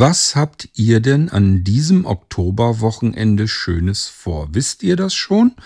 [0.00, 4.46] Was habt ihr denn an diesem Oktoberwochenende Schönes vor?
[4.52, 5.56] Wisst ihr das schon?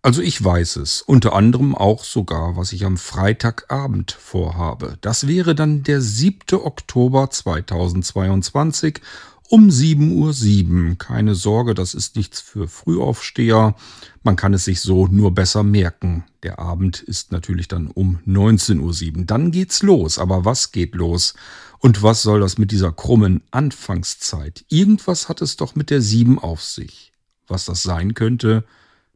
[0.00, 4.96] Also ich weiß es, unter anderem auch sogar, was ich am Freitagabend vorhabe.
[5.02, 6.58] Das wäre dann der 7.
[6.58, 9.02] Oktober 2022
[9.46, 10.98] um 7.07 Uhr.
[10.98, 13.74] Keine Sorge, das ist nichts für Frühaufsteher.
[14.22, 16.24] Man kann es sich so nur besser merken.
[16.42, 19.24] Der Abend ist natürlich dann um 19.07 Uhr.
[19.24, 20.18] Dann geht's los.
[20.18, 21.34] Aber was geht los?
[21.78, 24.64] Und was soll das mit dieser krummen Anfangszeit?
[24.68, 27.12] Irgendwas hat es doch mit der 7 auf sich.
[27.46, 28.64] Was das sein könnte,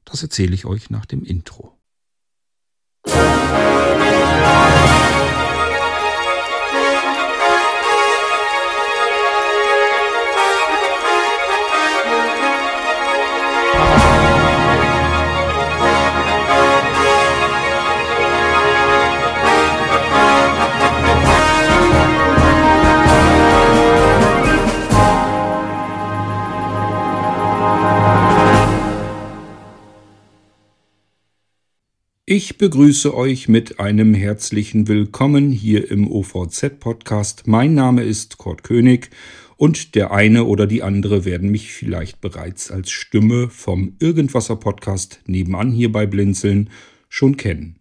[0.05, 1.77] das erzähle ich euch nach dem Intro.
[32.33, 37.49] Ich begrüße euch mit einem herzlichen Willkommen hier im OVZ-Podcast.
[37.49, 39.11] Mein Name ist Kurt König
[39.57, 45.73] und der eine oder die andere werden mich vielleicht bereits als Stimme vom Irgendwasser-Podcast nebenan
[45.73, 46.71] hier bei Blinzeln
[47.09, 47.81] schon kennen.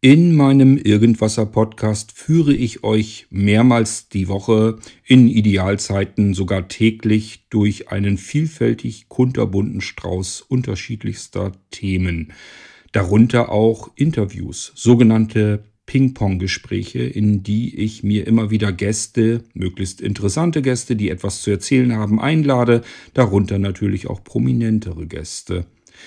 [0.00, 8.18] In meinem Irgendwasser-Podcast führe ich euch mehrmals die Woche, in Idealzeiten sogar täglich, durch einen
[8.18, 12.32] vielfältig kunterbunten Strauß unterschiedlichster Themen
[12.96, 20.96] darunter auch Interviews, sogenannte Ping-Pong-Gespräche, in die ich mir immer wieder Gäste, möglichst interessante Gäste,
[20.96, 22.80] die etwas zu erzählen haben, einlade,
[23.12, 25.66] darunter natürlich auch prominentere Gäste.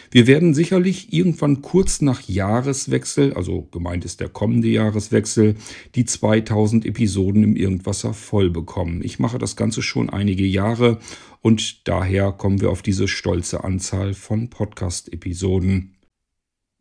[0.09, 5.57] Wir werden sicherlich irgendwann kurz nach Jahreswechsel, also gemeint ist der kommende Jahreswechsel,
[5.93, 9.03] die 2000 Episoden im Irgendwasser voll bekommen.
[9.03, 10.97] Ich mache das Ganze schon einige Jahre
[11.41, 15.93] und daher kommen wir auf diese stolze Anzahl von Podcast-Episoden.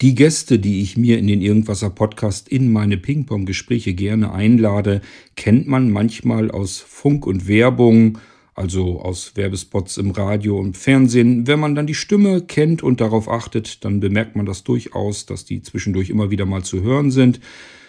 [0.00, 5.00] Die Gäste, die ich mir in den Irgendwasser Podcast in meine Ping-Pong-Gespräche gerne einlade,
[5.34, 8.18] kennt man manchmal aus Funk und Werbung,
[8.54, 11.48] also aus Werbespots im Radio und Fernsehen.
[11.48, 15.44] Wenn man dann die Stimme kennt und darauf achtet, dann bemerkt man das durchaus, dass
[15.44, 17.40] die zwischendurch immer wieder mal zu hören sind.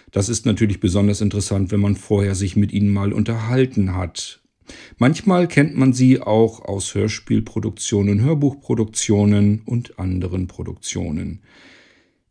[0.09, 4.41] Das ist natürlich besonders interessant, wenn man vorher sich mit ihnen mal unterhalten hat.
[4.97, 11.41] Manchmal kennt man sie auch aus Hörspielproduktionen, Hörbuchproduktionen und anderen Produktionen.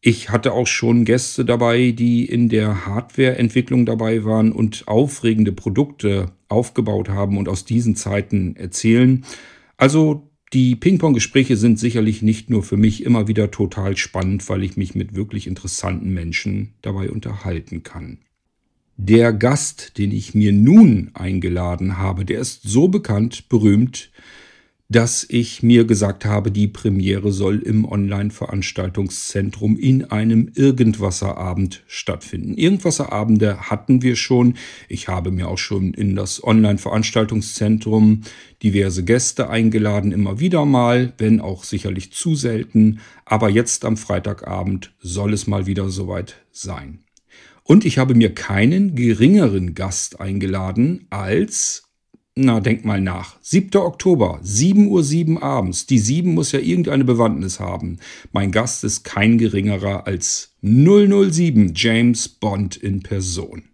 [0.00, 6.32] Ich hatte auch schon Gäste dabei, die in der Hardwareentwicklung dabei waren und aufregende Produkte
[6.48, 9.24] aufgebaut haben und aus diesen Zeiten erzählen.
[9.76, 14.76] Also die Ping-Pong-Gespräche sind sicherlich nicht nur für mich immer wieder total spannend, weil ich
[14.76, 18.18] mich mit wirklich interessanten Menschen dabei unterhalten kann.
[18.96, 24.10] Der Gast, den ich mir nun eingeladen habe, der ist so bekannt, berühmt,
[24.90, 32.54] dass ich mir gesagt habe, die Premiere soll im Online-Veranstaltungszentrum in einem Irgendwasserabend stattfinden.
[32.54, 34.54] Irgendwasserabende hatten wir schon.
[34.88, 38.22] Ich habe mir auch schon in das Online-Veranstaltungszentrum
[38.62, 43.00] diverse Gäste eingeladen, immer wieder mal, wenn auch sicherlich zu selten.
[43.26, 47.00] Aber jetzt am Freitagabend soll es mal wieder soweit sein.
[47.62, 51.87] Und ich habe mir keinen geringeren Gast eingeladen als
[52.38, 53.36] na, denk mal nach.
[53.42, 53.76] 7.
[53.80, 55.86] Oktober, 7.07 Uhr abends.
[55.86, 57.98] Die 7 muss ja irgendeine Bewandtnis haben.
[58.32, 63.64] Mein Gast ist kein geringerer als 007 James Bond in Person.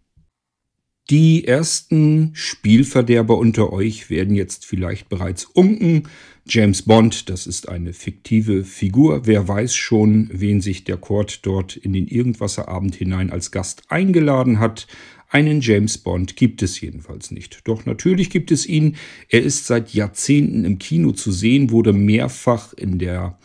[1.11, 6.05] Die ersten Spielverderber unter euch werden jetzt vielleicht bereits unken.
[6.47, 9.27] James Bond, das ist eine fiktive Figur.
[9.27, 14.61] Wer weiß schon, wen sich der Court dort in den Irgendwasserabend hinein als Gast eingeladen
[14.61, 14.87] hat.
[15.35, 17.63] Einen James Bond gibt es jedenfalls nicht.
[17.65, 18.95] Doch natürlich gibt es ihn.
[19.29, 23.37] Er ist seit Jahrzehnten im Kino zu sehen, wurde mehrfach in der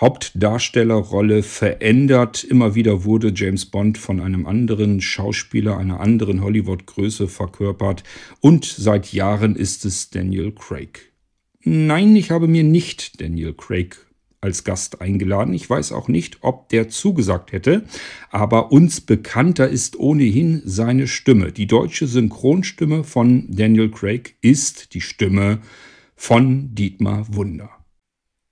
[0.00, 2.44] Hauptdarstellerrolle verändert.
[2.44, 8.04] Immer wieder wurde James Bond von einem anderen Schauspieler, einer anderen Hollywood-Größe verkörpert.
[8.38, 11.12] Und seit Jahren ist es Daniel Craig.
[11.64, 13.96] Nein, ich habe mir nicht Daniel Craig
[14.42, 15.54] als Gast eingeladen.
[15.54, 17.84] Ich weiß auch nicht, ob der zugesagt hätte,
[18.30, 21.52] aber uns bekannter ist ohnehin seine Stimme.
[21.52, 25.60] Die deutsche Synchronstimme von Daniel Craig ist die Stimme
[26.16, 27.70] von Dietmar Wunder.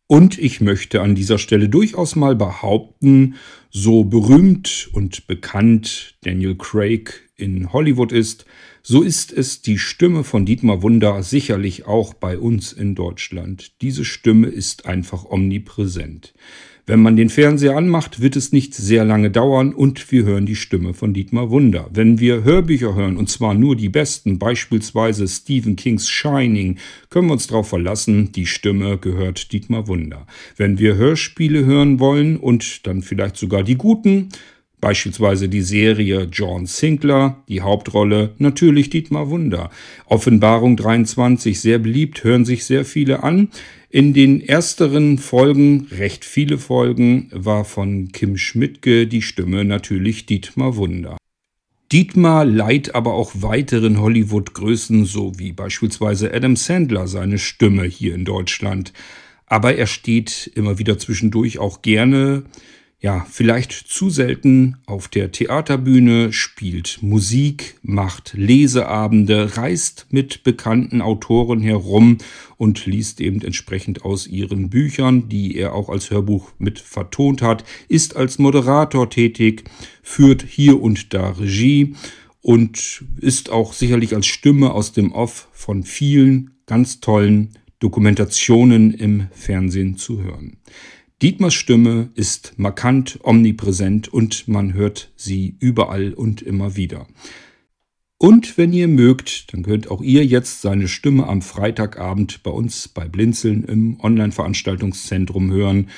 [0.07, 3.37] Und ich möchte an dieser Stelle durchaus mal behaupten,
[3.71, 8.45] so berühmt und bekannt Daniel Craig in Hollywood ist,
[8.83, 13.73] so ist es die Stimme von Dietmar Wunder sicherlich auch bei uns in Deutschland.
[13.83, 16.33] Diese Stimme ist einfach omnipräsent.
[16.91, 20.57] Wenn man den Fernseher anmacht, wird es nicht sehr lange dauern und wir hören die
[20.57, 21.89] Stimme von Dietmar Wunder.
[21.93, 26.79] Wenn wir Hörbücher hören, und zwar nur die besten, beispielsweise Stephen Kings Shining,
[27.09, 30.27] können wir uns darauf verlassen, die Stimme gehört Dietmar Wunder.
[30.57, 34.31] Wenn wir Hörspiele hören wollen und dann vielleicht sogar die guten,
[34.81, 39.71] Beispielsweise die Serie John Sinclair, die Hauptrolle natürlich Dietmar Wunder.
[40.07, 43.49] Offenbarung 23, sehr beliebt, hören sich sehr viele an.
[43.91, 50.77] In den ersteren Folgen, recht viele Folgen, war von Kim Schmidtke die Stimme natürlich Dietmar
[50.77, 51.19] Wunder.
[51.93, 58.25] Dietmar leiht aber auch weiteren Hollywood-Größen, so wie beispielsweise Adam Sandler, seine Stimme hier in
[58.25, 58.93] Deutschland.
[59.47, 62.45] Aber er steht immer wieder zwischendurch auch gerne
[63.03, 71.63] ja, vielleicht zu selten auf der Theaterbühne, spielt Musik, macht Leseabende, reist mit bekannten Autoren
[71.63, 72.19] herum
[72.59, 77.65] und liest eben entsprechend aus ihren Büchern, die er auch als Hörbuch mit vertont hat,
[77.89, 79.65] ist als Moderator tätig,
[80.03, 81.95] führt hier und da Regie
[82.43, 89.29] und ist auch sicherlich als Stimme aus dem Off von vielen ganz tollen Dokumentationen im
[89.33, 90.59] Fernsehen zu hören.
[91.23, 97.07] Dietmars Stimme ist markant, omnipräsent und man hört sie überall und immer wieder.
[98.17, 102.89] Und wenn ihr mögt, dann könnt auch ihr jetzt seine Stimme am Freitagabend bei uns
[102.89, 105.91] bei Blinzeln im Online-Veranstaltungszentrum hören.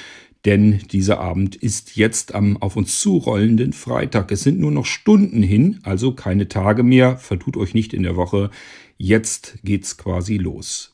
[0.45, 4.33] Denn dieser Abend ist jetzt am auf uns zurollenden Freitag.
[4.33, 7.17] Es sind nur noch Stunden hin, also keine Tage mehr.
[7.17, 8.51] Vertut euch nicht in der Woche.
[8.99, 10.92] Jetzt geht's quasi los.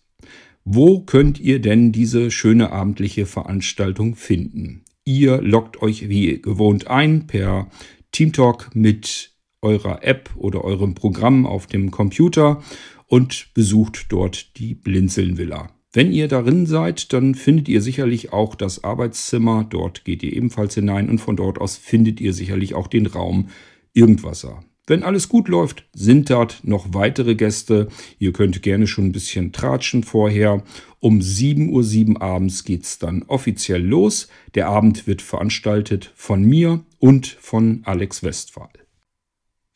[0.70, 4.85] Wo könnt ihr denn diese schöne abendliche Veranstaltung finden?
[5.03, 7.70] Ihr loggt euch wie gewohnt ein per
[8.12, 9.32] Teamtalk mit
[9.62, 12.62] eurer App oder eurem Programm auf dem Computer
[13.06, 15.70] und besucht dort die Blinzeln-Villa.
[15.94, 19.65] Wenn ihr darin seid, dann findet ihr sicherlich auch das Arbeitszimmer.
[19.70, 23.49] Dort geht ihr ebenfalls hinein und von dort aus findet ihr sicherlich auch den Raum
[23.94, 24.62] Irgendwasser.
[24.88, 27.88] Wenn alles gut läuft, sind dort noch weitere Gäste.
[28.19, 30.64] Ihr könnt gerne schon ein bisschen tratschen vorher.
[30.99, 34.29] Um 7.07 Uhr abends geht's dann offiziell los.
[34.55, 38.70] Der Abend wird veranstaltet von mir und von Alex Westphal.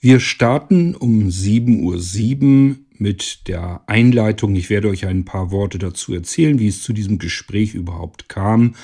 [0.01, 4.57] Wir starten um 7.07 Uhr mit der Einleitung.
[4.57, 8.75] Ich werde euch ein paar Worte dazu erzählen, wie es zu diesem Gespräch überhaupt kam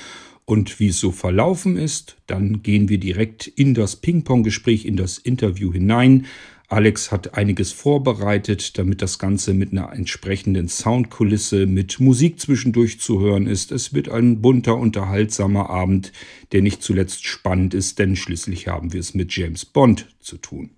[0.48, 2.16] und wie es so verlaufen ist.
[2.26, 6.24] Dann gehen wir direkt in das Ping-Pong-Gespräch, in das Interview hinein.
[6.68, 13.20] Alex hat einiges vorbereitet, damit das Ganze mit einer entsprechenden Soundkulisse, mit Musik zwischendurch zu
[13.20, 13.72] hören ist.
[13.72, 16.12] Es wird ein bunter, unterhaltsamer Abend,
[16.52, 20.70] der nicht zuletzt spannend ist, denn schließlich haben wir es mit James Bond zu tun.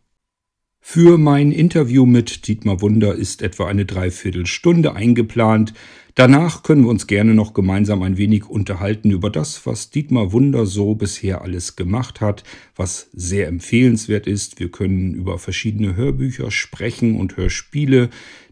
[0.81, 5.75] Für mein Interview mit Dietmar Wunder ist etwa eine Dreiviertelstunde eingeplant.
[6.15, 10.67] Danach können wir uns gerne noch gemeinsam ein wenig unterhalten über das, was Dietmar Wunder
[10.67, 12.43] so bisher alles gemacht hat,
[12.77, 14.59] was sehr empfehlenswert ist.
[14.59, 18.11] Wir können über verschiedene Hörbücher sprechen und Hörspiele,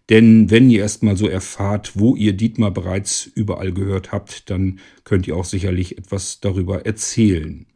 [0.08, 5.28] denn wenn ihr erstmal so erfahrt, wo ihr Dietmar bereits überall gehört habt, dann könnt
[5.28, 7.66] ihr auch sicherlich etwas darüber erzählen.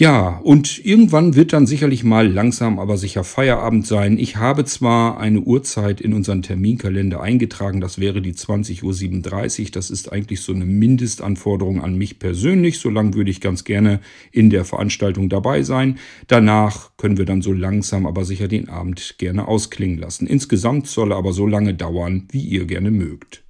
[0.00, 4.16] Ja, und irgendwann wird dann sicherlich mal langsam aber sicher Feierabend sein.
[4.16, 9.70] Ich habe zwar eine Uhrzeit in unseren Terminkalender eingetragen, das wäre die 20.37 Uhr.
[9.72, 12.78] Das ist eigentlich so eine Mindestanforderung an mich persönlich.
[12.78, 14.00] So lange würde ich ganz gerne
[14.32, 15.98] in der Veranstaltung dabei sein.
[16.28, 20.26] Danach können wir dann so langsam aber sicher den Abend gerne ausklingen lassen.
[20.26, 23.44] Insgesamt soll er aber so lange dauern, wie ihr gerne mögt.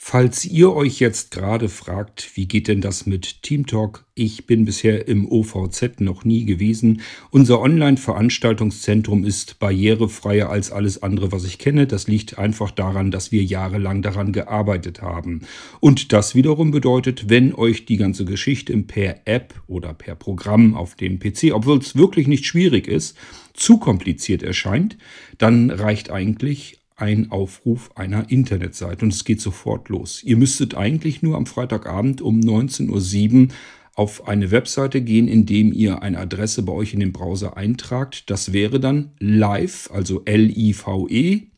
[0.00, 4.06] Falls ihr euch jetzt gerade fragt, wie geht denn das mit Teamtalk?
[4.14, 7.02] Ich bin bisher im OVZ noch nie gewesen.
[7.30, 11.88] Unser Online-Veranstaltungszentrum ist barrierefreier als alles andere, was ich kenne.
[11.88, 15.42] Das liegt einfach daran, dass wir jahrelang daran gearbeitet haben.
[15.80, 20.94] Und das wiederum bedeutet, wenn euch die ganze Geschichte per App oder per Programm auf
[20.94, 23.16] dem PC, obwohl es wirklich nicht schwierig ist,
[23.52, 24.96] zu kompliziert erscheint,
[25.38, 30.22] dann reicht eigentlich ein Aufruf einer Internetseite und es geht sofort los.
[30.22, 33.48] Ihr müsstet eigentlich nur am Freitagabend um 19.07 Uhr
[33.94, 38.30] auf eine Webseite gehen, indem ihr eine Adresse bei euch in den Browser eintragt.
[38.30, 41.48] Das wäre dann live, also L-I-V-E,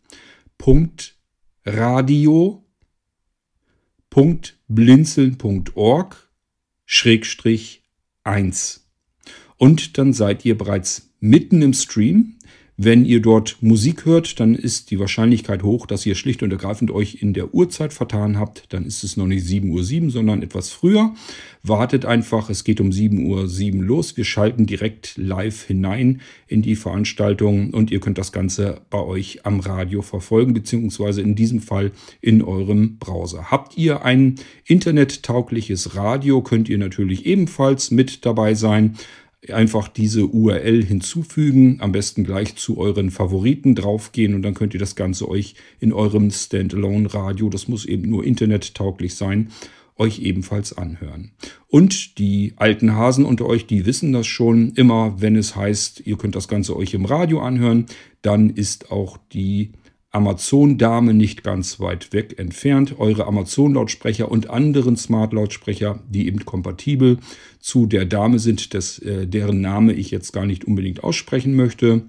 [0.56, 1.18] Punkt
[1.66, 2.64] Radio,
[4.08, 6.30] Punkt blinzeln.org,
[6.86, 7.84] Schrägstrich
[8.24, 8.90] 1.
[9.56, 12.36] Und dann seid ihr bereits mitten im Stream.
[12.82, 16.90] Wenn ihr dort Musik hört, dann ist die Wahrscheinlichkeit hoch, dass ihr schlicht und ergreifend
[16.90, 18.72] euch in der Uhrzeit vertan habt.
[18.72, 21.12] Dann ist es noch nicht 7.07 Uhr, sondern etwas früher.
[21.62, 24.16] Wartet einfach, es geht um 7.07 Uhr los.
[24.16, 29.44] Wir schalten direkt live hinein in die Veranstaltung und ihr könnt das Ganze bei euch
[29.44, 33.50] am Radio verfolgen, beziehungsweise in diesem Fall in eurem Browser.
[33.50, 38.96] Habt ihr ein internettaugliches Radio, könnt ihr natürlich ebenfalls mit dabei sein
[39.48, 44.80] einfach diese URL hinzufügen, am besten gleich zu euren Favoriten draufgehen und dann könnt ihr
[44.80, 49.48] das Ganze euch in eurem Standalone Radio, das muss eben nur internettauglich sein,
[49.96, 51.30] euch ebenfalls anhören.
[51.68, 56.16] Und die alten Hasen unter euch, die wissen das schon, immer wenn es heißt, ihr
[56.16, 57.86] könnt das Ganze euch im Radio anhören,
[58.22, 59.72] dann ist auch die
[60.10, 62.98] Amazon-Dame nicht ganz weit weg entfernt.
[62.98, 67.18] Eure Amazon-Lautsprecher und anderen Smart-Lautsprecher, die eben kompatibel
[67.60, 72.02] zu der Dame sind, des, äh, deren Name ich jetzt gar nicht unbedingt aussprechen möchte,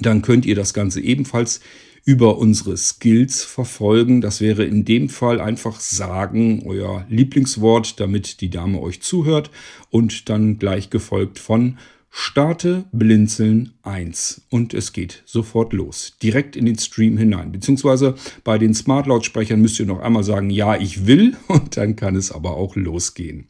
[0.00, 1.60] dann könnt ihr das Ganze ebenfalls
[2.04, 4.20] über unsere Skills verfolgen.
[4.20, 9.50] Das wäre in dem Fall einfach sagen, euer Lieblingswort, damit die Dame euch zuhört
[9.90, 11.78] und dann gleich gefolgt von
[12.18, 16.16] Starte Blinzeln 1 und es geht sofort los.
[16.22, 17.52] Direkt in den Stream hinein.
[17.52, 22.16] Beziehungsweise bei den Smart-Lautsprechern müsst ihr noch einmal sagen, ja, ich will und dann kann
[22.16, 23.48] es aber auch losgehen.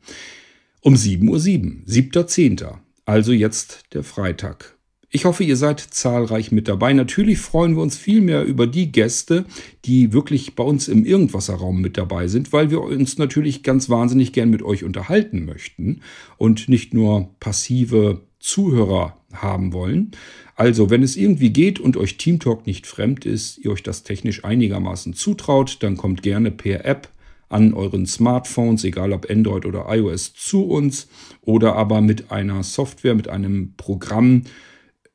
[0.81, 2.75] Um 7.07 Uhr, 7.10.
[3.05, 4.77] Also jetzt der Freitag.
[5.11, 6.93] Ich hoffe, ihr seid zahlreich mit dabei.
[6.93, 9.45] Natürlich freuen wir uns viel mehr über die Gäste,
[9.85, 14.33] die wirklich bei uns im Irgendwasserraum mit dabei sind, weil wir uns natürlich ganz wahnsinnig
[14.33, 16.01] gern mit euch unterhalten möchten
[16.37, 20.13] und nicht nur passive Zuhörer haben wollen.
[20.55, 24.45] Also, wenn es irgendwie geht und euch Teamtalk nicht fremd ist, ihr euch das technisch
[24.45, 27.09] einigermaßen zutraut, dann kommt gerne per App
[27.49, 31.09] an euren Smartphones, egal ob Android oder iOS, zu uns
[31.43, 34.43] oder aber mit einer Software, mit einem Programm,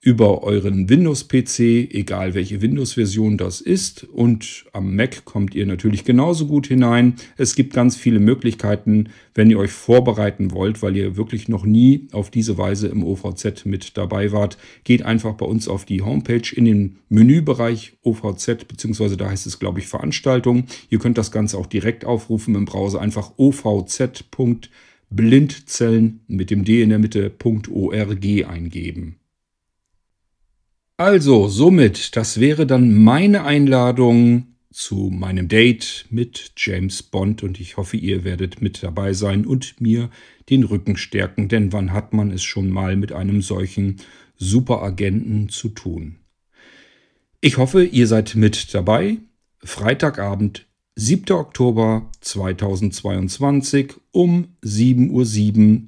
[0.03, 1.60] über euren Windows-PC,
[1.93, 4.03] egal welche Windows-Version das ist.
[4.05, 7.13] Und am Mac kommt ihr natürlich genauso gut hinein.
[7.38, 12.08] Es gibt ganz viele Möglichkeiten, wenn ihr euch vorbereiten wollt, weil ihr wirklich noch nie
[12.13, 14.58] auf diese Weise im OVZ mit dabei wart.
[14.84, 19.60] Geht einfach bei uns auf die Homepage in den Menübereich OVZ, beziehungsweise da heißt es,
[19.60, 20.65] glaube ich, Veranstaltung.
[20.89, 23.01] Ihr könnt das Ganze auch direkt aufrufen im Browser.
[23.01, 29.21] Einfach ovz.blindzellen mit dem D in der Mitte.org eingeben.
[31.01, 37.75] Also, somit, das wäre dann meine Einladung zu meinem Date mit James Bond und ich
[37.77, 40.12] hoffe, ihr werdet mit dabei sein und mir
[40.51, 43.96] den Rücken stärken, denn wann hat man es schon mal mit einem solchen
[44.36, 46.17] Superagenten zu tun?
[47.39, 49.17] Ich hoffe, ihr seid mit dabei.
[49.63, 50.67] Freitagabend,
[50.98, 51.36] 7.
[51.36, 55.81] Oktober 2022 um 7.07 Uhr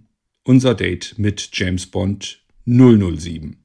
[0.43, 3.62] unser Date mit James Bond 007.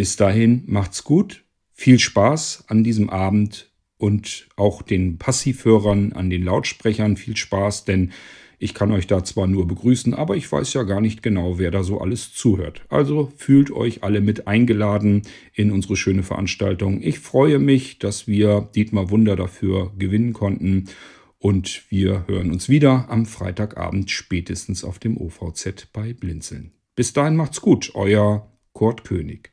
[0.00, 6.42] Bis dahin macht's gut, viel Spaß an diesem Abend und auch den Passivhörern an den
[6.42, 8.12] Lautsprechern viel Spaß, denn
[8.58, 11.70] ich kann euch da zwar nur begrüßen, aber ich weiß ja gar nicht genau, wer
[11.70, 12.82] da so alles zuhört.
[12.88, 15.20] Also fühlt euch alle mit eingeladen
[15.52, 17.02] in unsere schöne Veranstaltung.
[17.02, 20.86] Ich freue mich, dass wir Dietmar Wunder dafür gewinnen konnten.
[21.36, 26.72] Und wir hören uns wieder am Freitagabend spätestens auf dem OVZ bei Blinzeln.
[26.96, 29.52] Bis dahin macht's gut, euer Kurt König.